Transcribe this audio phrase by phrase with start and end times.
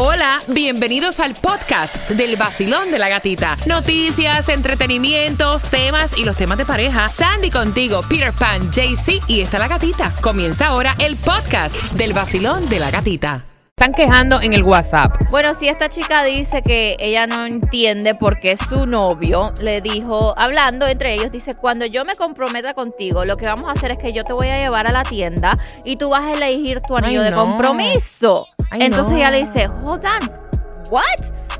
[0.00, 3.56] Hola, bienvenidos al podcast del vacilón de la gatita.
[3.66, 7.08] Noticias, entretenimientos, temas y los temas de pareja.
[7.08, 10.14] Sandy contigo, Peter Pan, JC y está la gatita.
[10.20, 13.44] Comienza ahora el podcast del vacilón de la gatita.
[13.76, 15.16] Están quejando en el WhatsApp.
[15.30, 20.32] Bueno, si esta chica dice que ella no entiende por qué su novio le dijo,
[20.38, 23.98] hablando entre ellos, dice, cuando yo me comprometa contigo, lo que vamos a hacer es
[23.98, 26.96] que yo te voy a llevar a la tienda y tú vas a elegir tu
[26.96, 27.44] anillo Ay, de no.
[27.44, 28.46] compromiso.
[28.70, 29.18] Ay, Entonces no.
[29.18, 30.30] ella le dice, hold on,
[30.90, 31.02] what?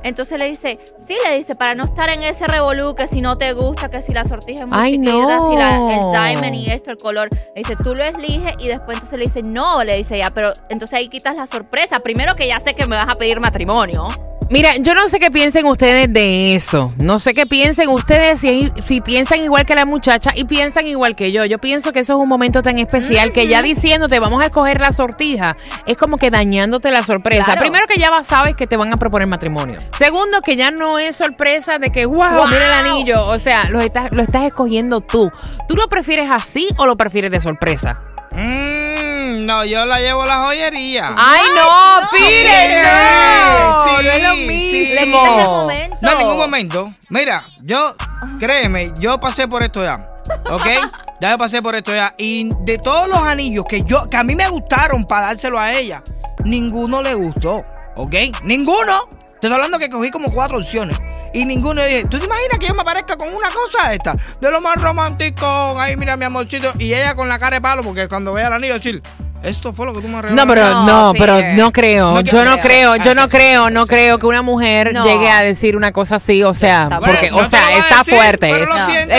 [0.04, 3.36] Entonces le dice, sí, le dice, para no estar en ese revolú, que si no
[3.36, 5.50] te gusta, que si la sortija es muy Ay, chiquita, no.
[5.50, 7.28] si la, el diamond y esto, el color.
[7.32, 10.52] Le dice, tú lo eliges y después entonces le dice, no, le dice ella, pero
[10.68, 11.98] entonces ahí quitas la sorpresa.
[12.00, 14.06] Primero que ya sé que me vas a pedir matrimonio.
[14.50, 16.90] Mira, yo no sé qué piensen ustedes de eso.
[16.98, 21.14] No sé qué piensen ustedes si, si piensan igual que la muchacha y piensan igual
[21.16, 21.44] que yo.
[21.44, 24.80] Yo pienso que eso es un momento tan especial que ya diciéndote vamos a escoger
[24.80, 27.44] la sortija es como que dañándote la sorpresa.
[27.44, 27.60] Claro.
[27.60, 29.80] Primero que ya vas- sabes que te van a proponer matrimonio.
[29.92, 32.46] Segundo que ya no es sorpresa de que wow, Wow.
[32.46, 33.26] mira el anillo.
[33.26, 35.30] O sea, lo estás, lo estás escogiendo tú.
[35.68, 38.00] ¿Tú lo prefieres así o lo prefieres de sorpresa?
[38.30, 41.14] Mm, no, yo la llevo a la joyería.
[41.16, 42.08] ¡Ay, no!
[42.10, 43.84] ¡Pire, no!
[43.84, 44.46] Sí, no es lo sí.
[44.46, 45.24] mismo.
[45.24, 45.96] Momento.
[46.00, 46.94] No en ningún momento.
[47.08, 47.94] Mira, yo,
[48.38, 50.08] créeme, yo pasé por esto ya.
[50.50, 50.66] ¿Ok?
[51.20, 52.14] Ya yo pasé por esto ya.
[52.16, 55.72] Y de todos los anillos que yo, que a mí me gustaron para dárselo a
[55.72, 56.00] ella,
[56.44, 57.64] ninguno le gustó.
[57.96, 58.14] ¿Ok?
[58.44, 59.08] Ninguno.
[59.40, 60.96] Te estoy hablando que cogí como cuatro opciones.
[61.34, 64.16] Y ninguno dije, ¿tú te imaginas que yo me aparezca con una cosa esta?
[64.40, 65.46] De lo más romántico,
[65.78, 66.72] ay, mira mi amorcito.
[66.78, 69.02] Y ella con la cara de palo, porque cuando vea el anillo decir,
[69.42, 70.34] esto fue lo que tú me regalaste.
[70.34, 72.12] No, pero No, no, pero no creo.
[72.14, 72.92] No, yo no creo.
[72.92, 75.04] creo, yo no Ah, creo, no creo que una mujer No.
[75.04, 77.46] llegue a decir una cosa así, o sea, Está porque, bueno.
[77.46, 78.50] o sea, está decir, fuerte,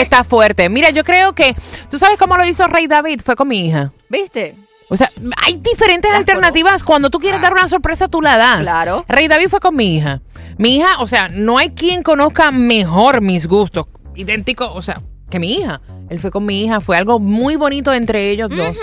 [0.00, 0.68] está- fuerte.
[0.68, 1.54] Mira, yo creo que,
[1.90, 3.20] ¿tú sabes cómo lo hizo Rey David?
[3.24, 3.92] Fue con mi hija.
[4.08, 4.54] ¿Viste?
[4.88, 5.08] O sea,
[5.46, 6.82] hay diferentes Las alternativas.
[6.82, 8.62] Cuando tú quieres dar una sorpresa, tú la das.
[8.62, 9.04] Claro.
[9.08, 10.20] Rey David fue con mi hija.
[10.58, 13.86] Mi hija, o sea, no hay quien conozca mejor mis gustos.
[14.16, 15.80] Idéntico, o sea, que mi hija.
[16.10, 16.80] Él fue con mi hija.
[16.80, 18.76] Fue algo muy bonito entre ellos dos.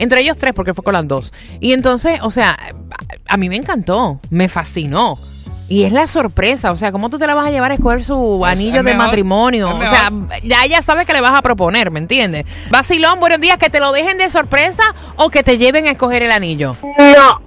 [0.00, 1.32] Entre ellos tres, porque fue con las dos.
[1.60, 2.56] Y entonces, o sea,
[3.28, 4.18] a, mí me encantó.
[4.30, 5.16] Me fascinó.
[5.68, 8.02] Y es la sorpresa, o sea, ¿cómo tú te la vas a llevar a escoger
[8.02, 9.70] su Es- anillo es de mejor, matrimonio?
[9.72, 10.10] O sea,
[10.42, 12.44] ya ella sabe que le vas a proponer, ¿me entiendes?
[12.70, 14.82] Vacilón, buenos días, que te lo dejen de sorpresa
[15.16, 16.74] o que te lleven a escoger el anillo.
[16.98, 17.40] No,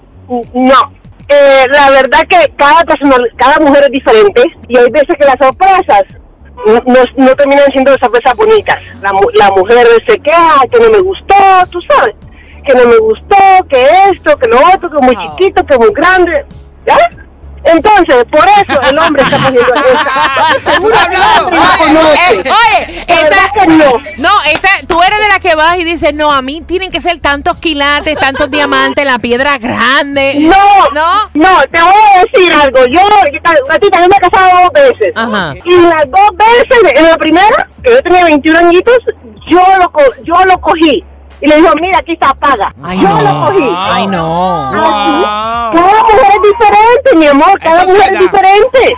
[0.53, 0.93] no.
[1.27, 5.35] Eh, la verdad que cada persona, cada mujer es diferente y hay veces que las
[5.41, 6.03] sorpresas
[6.65, 8.77] no, no- no terminan siendo sorpresas bonitas.
[9.01, 11.35] La, mu- la mujer se queja que no me gustó,
[11.71, 12.15] tú sabes,
[12.65, 13.37] que no me gustó,
[13.69, 16.45] que esto, que lo otro, que muy chiquito, que muy grande,
[16.85, 16.97] ¿ya?
[17.65, 19.37] Entonces, por eso el hombre está.
[19.47, 19.53] Eh,
[22.37, 23.85] oye, esta, que no.
[24.17, 26.99] no, esta, tú eres de la que vas y dices, no, a mí tienen que
[26.99, 30.35] ser tantos quilates, tantos diamantes, la piedra grande.
[30.39, 31.29] No, ¿No?
[31.33, 32.79] no, te voy a decir algo.
[32.87, 32.99] Yo,
[33.69, 35.13] gatita, yo me he casado dos veces.
[35.15, 35.53] Ajá.
[35.63, 38.97] Y las dos veces, en la primera, que yo tenía 21 añitos,
[39.49, 41.03] yo lo, co- yo lo cogí.
[41.43, 42.73] Y le dijo, mira, aquí está, paga.
[42.81, 43.21] Ay, yo no.
[43.21, 43.69] lo cogí.
[43.77, 44.69] Ay, no.
[44.69, 44.77] Así.
[44.77, 45.73] Wow.
[45.73, 47.59] Cada mujer es diferente, mi amor.
[47.59, 48.93] Cada mujer es diferente.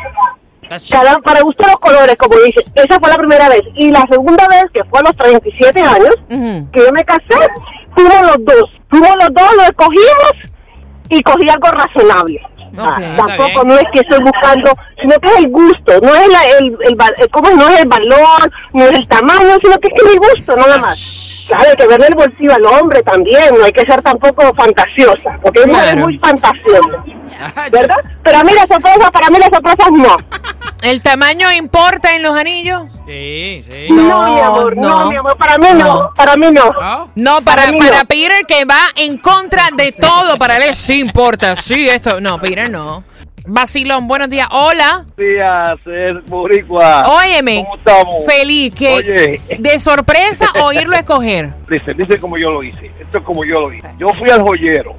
[0.91, 2.61] Cada, para gusto los colores, como dice.
[2.75, 3.61] Esa fue la primera vez.
[3.75, 6.71] Y la segunda vez, que fue a los 37 años, Ujú.
[6.71, 7.35] que yo me casé,
[7.95, 8.69] fuimos los dos.
[8.89, 10.33] Fuimos los dos, lo escogimos
[11.09, 12.39] y cogí algo razonable.
[12.77, 16.45] Ah, tampoco no es que estoy buscando, sino que es el gusto, no es la,
[16.59, 17.55] el, el, val- eh, ¿cómo es?
[17.55, 20.77] no es el valor, no es el tamaño, sino que es que mi gusto, nada
[20.79, 21.24] más.
[21.47, 25.37] Claro, hay que verle el bolsillo al hombre también, no hay que ser tampoco fantasiosa,
[25.43, 26.05] porque hay mujeres Claro.
[26.07, 27.95] muy fantasiosas, ¿verdad?
[28.23, 30.17] Pero a mí las sorpresas, para mí las sorpresas no.
[30.81, 32.83] ¿El tamaño importa en los anillos?
[33.07, 33.87] Sí, sí.
[33.89, 35.09] No, No, mi amor, no, no.
[35.09, 36.11] mi amor, para mí no, No.
[36.15, 36.65] para mí no.
[36.71, 37.11] ¿No?
[37.15, 38.05] No, para, Para para no.
[38.07, 42.69] Peter que va en contra de todo, para él sí importa, sí, esto, no, Peter
[42.69, 43.03] no.
[43.47, 45.05] Vacilón, buenos días, hola.
[45.15, 47.03] días, es Boricua.
[47.05, 48.25] Óyeme, ¿Cómo estamos?
[48.25, 49.41] feliz, que Oye.
[49.59, 51.53] de sorpresa o irlo a escoger.
[51.69, 52.91] Dice, dice como yo lo hice.
[52.99, 53.87] Esto es como yo lo hice.
[53.99, 54.95] Yo fui al joyero,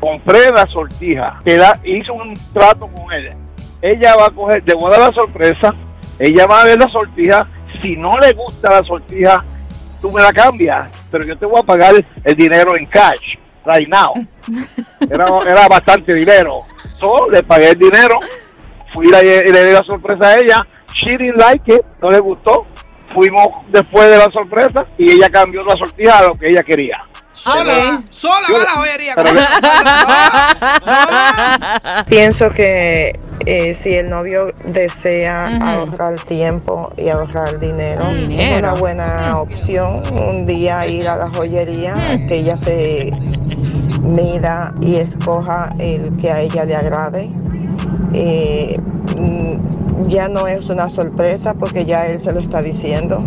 [0.00, 3.36] compré la sortija, da- hice un trato con ella.
[3.80, 5.72] Ella va a coger, te voy a dar la sorpresa,
[6.18, 7.46] ella va a ver la sortija.
[7.82, 9.44] Si no le gusta la sortija,
[10.00, 11.94] tú me la cambias, pero yo te voy a pagar
[12.24, 14.14] el dinero en cash, right now.
[15.08, 16.62] Era, era bastante dinero.
[17.00, 18.18] So, le pagué el dinero,
[18.92, 20.66] fui y le, di la sorpresa a ella.
[20.94, 22.66] She didn't like it, no le gustó.
[23.14, 26.98] Fuimos después de la sorpresa y ella cambió la sortija a lo que ella quería.
[27.32, 29.14] Sola, sola va a la joyería.
[29.14, 29.32] Pero-
[30.86, 32.04] No, no.
[32.06, 33.12] Pienso que
[33.46, 38.54] eh, si el novio desea ahorrar tiempo y ahorrar dinero, Dinero.
[38.54, 41.94] es una buena opción un día ir a la joyería,
[42.26, 43.10] que ella se
[44.08, 47.30] mida y escoja el que a ella le agrade
[48.12, 48.76] eh,
[50.06, 53.24] ya no es una sorpresa porque ya él se lo está diciendo.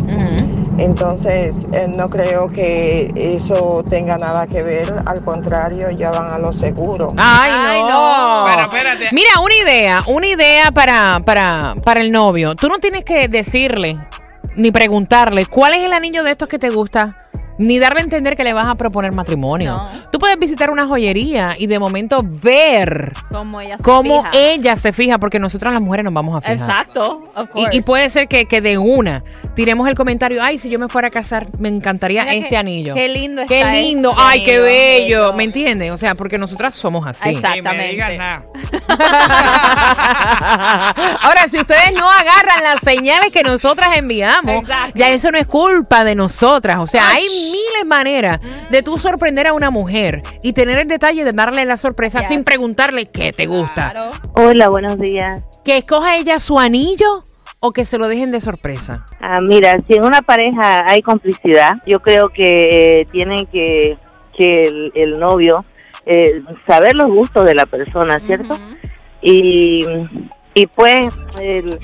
[0.78, 6.40] Entonces, eh, no creo que eso tenga nada que ver, al contrario, ya van a
[6.40, 7.10] lo seguro.
[7.18, 7.90] Ay, Ay, no.
[7.90, 8.46] no.
[8.46, 9.10] Pero espérate.
[9.12, 12.56] Mira, una idea, una idea para, para, para el novio.
[12.56, 13.98] Tú no tienes que decirle
[14.56, 17.18] ni preguntarle cuál es el anillo de estos que te gusta.
[17.58, 19.74] Ni darle a entender que le vas a proponer matrimonio.
[19.74, 19.90] No.
[20.22, 24.32] Puedes visitar una joyería y de momento ver Como ella se cómo fija.
[24.38, 26.58] ella se fija, porque nosotras las mujeres nos vamos a fijar.
[26.58, 27.78] Exacto, of Y, course.
[27.78, 29.24] y puede ser que, que de una
[29.56, 32.94] tiremos el comentario, ay, si yo me fuera a casar, me encantaría Mira este anillo.
[32.94, 35.22] qué lindo Qué está lindo, este ay, qué bello.
[35.22, 35.34] bello.
[35.34, 35.92] ¿Me entiendes?
[35.92, 37.26] O sea, porque nosotras somos así.
[37.26, 38.18] Me digas Exactamente.
[38.18, 38.44] nada.
[41.22, 44.92] Ahora, si ustedes no agarran las señales que nosotras enviamos, Exacto.
[44.96, 46.78] ya eso no es culpa de nosotras.
[46.80, 47.26] O sea, hay
[47.84, 48.40] miles maneras
[48.70, 52.28] de tú sorprender a una mujer y tener el detalle de darle la sorpresa Yes.
[52.28, 53.92] sin preguntarle qué te gusta.
[53.92, 54.10] Claro.
[54.36, 55.44] Hola, buenos días.
[55.64, 57.26] Que escoja ella su anillo
[57.60, 59.06] o que se lo dejen de sorpresa.
[59.20, 63.98] Ah, mira, si en una pareja hay complicidad, yo creo que eh, tiene que,
[64.38, 65.64] que el, el novio
[66.06, 68.58] eh, saber los gustos de la persona, ¿cierto?
[69.22, 69.86] Y,
[70.56, 71.02] y pues
[71.40, 71.78] el,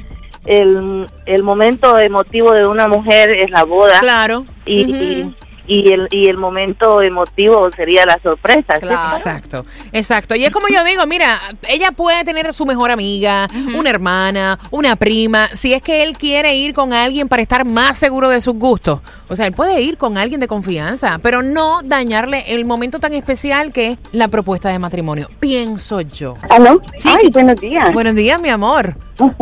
[0.46, 4.46] el, el momento emotivo de una mujer es la boda Claro.
[4.66, 5.34] y.
[5.68, 8.80] y, el, y el momento emotivo sería la sorpresa.
[8.80, 9.16] Claro.
[9.16, 10.36] Exacto, exacto.
[10.36, 14.96] Y es como yo digo, mira, ella puede tener su mejor amiga, una hermana, una
[14.96, 18.56] prima, si es que él quiere ir con alguien para estar más seguro de sus
[18.56, 19.02] gustos.
[19.30, 23.14] O sea, él puede ir con alguien de confianza, pero no dañarle el momento tan
[23.14, 25.30] especial que es la propuesta de matrimonio.
[25.40, 26.36] Pienso yo.
[26.50, 26.82] ¿Aló?
[27.00, 27.10] Sí.
[27.10, 27.92] Ay, buenos días.
[27.94, 28.96] Buenos días, mi amor.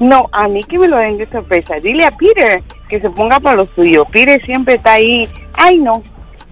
[0.00, 1.76] No, a mí que me lo den de sorpresa.
[1.76, 4.04] Dile a Peter que se ponga para lo suyo.
[4.06, 5.28] Peter siempre está ahí.
[5.54, 6.02] Ay, no.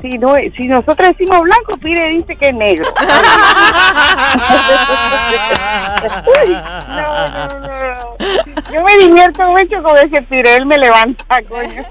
[0.00, 2.86] Si, no, si nosotros decimos blanco, Peter dice que es negro.
[6.46, 8.16] Uy, no, no, no.
[8.72, 10.60] Yo me divierto mucho con ese Peter.
[10.60, 11.84] Él me levanta, coño.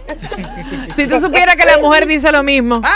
[0.95, 2.81] Si tú supieras que la mujer dice lo mismo.